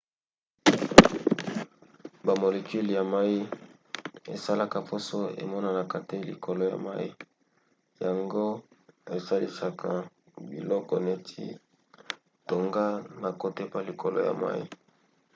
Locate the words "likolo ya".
6.29-6.77, 13.87-14.33